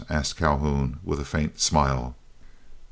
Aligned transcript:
asked 0.09 0.35
Calhoun, 0.35 0.99
with 1.03 1.19
a 1.19 1.23
faint 1.23 1.59
smile. 1.59 2.15